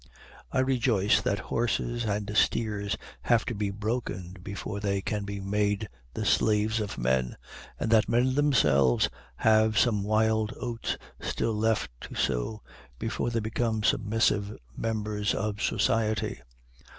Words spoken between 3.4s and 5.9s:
to be broken before they can be made